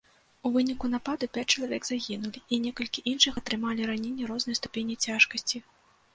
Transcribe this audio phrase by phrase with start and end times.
[0.49, 5.65] У выніку нападу пяць чалавек загінулі і некалькі іншых атрымалі раненні рознай ступені цяжкасці.